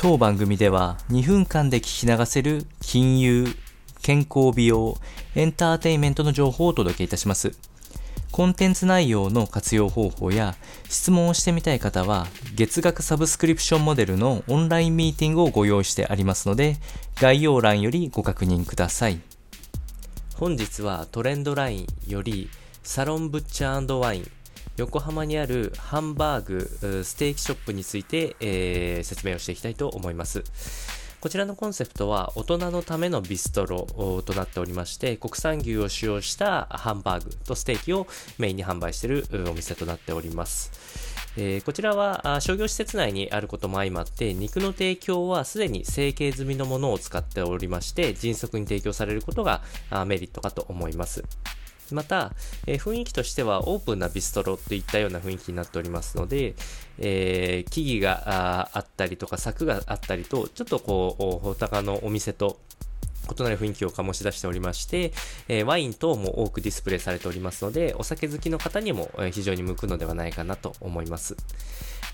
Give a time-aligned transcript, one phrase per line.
[0.00, 3.48] 当番組では2分間で聞き流せる金融、
[4.00, 4.96] 健康美容、
[5.34, 7.58] エンターテインメントの情報をお届けいたします。
[8.30, 10.54] コンテンツ内容の活用方法や
[10.88, 16.76] 質問をしてみたい方は月額サブスクリプションモデルのオンラインミーティングをご用意してありますので
[17.16, 19.20] 概要欄よりご確認ください。
[20.36, 22.48] 本日はトレンドラインより
[22.84, 24.30] サロンブッチャーワイン
[24.78, 30.44] 横浜にあるハンバーグステーキショップについて、えー、説明をしていきたいと思います。
[31.20, 38.06] こちらのコンセプトは大人のためのビストロとなっておりまして、国産牛を使用したハンバーグとステーキを
[38.38, 40.70] メインに販売しているお店となっております。
[41.36, 49.62] えー、こちらは商業施設内にあることも相まって、肉の提供はすでに成形済みのものを使っておりまして、迅速に提供されることが
[50.06, 51.24] メリットかと思います。
[51.94, 52.32] また、
[52.66, 56.54] えー、雰囲気としてはオープンなビストロといったような雰囲気になっておりますので、
[56.98, 62.58] えー、木々があったりとか柵があったりと、ちょっとこう、お高のお店と
[63.36, 65.12] 異なる雰囲気を醸し出しておりまして、
[65.48, 71.36] えー、ワイン等も多くディスプレイされておりますので、お酒好きの方にも非常に向くのではないかなと思います。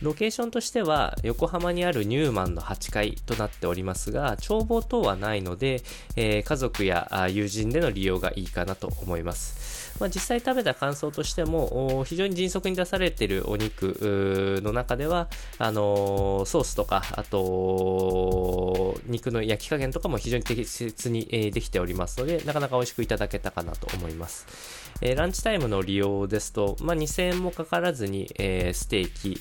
[0.03, 5.83] ロケーションとしては横浜にあるニューマンの8階となっておりますが、眺望等はないので、
[6.17, 9.84] えー、家族や友人での利用がいいかなと思います。
[10.00, 15.28] まあ、実際食べた感想としても、非常に迅速に出されているお肉の中では、
[15.59, 24.47] あのー、ソースとか、あと、肉の焼き加減とかも非常に適切に、えー、できておりますので、なかなか美味しくいただけたかなと思います。
[25.00, 29.41] えー、ランチタイムの利用ですと、まあ、2000円もかからずに、えー、ステーキ、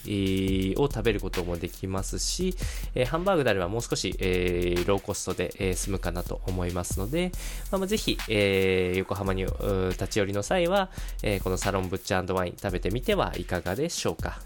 [0.77, 2.55] を食べることもできますし、
[2.95, 7.31] えー、ハンバーグであればもう少し、えー、ローコストで、えー、済むかなと思いますので、
[7.71, 9.45] まあ、ぜひ、えー、横浜に
[9.91, 10.89] 立ち寄りの際は、
[11.21, 14.39] えー、このサロンブッチャーワイン食べてみてはいかがでしょうか。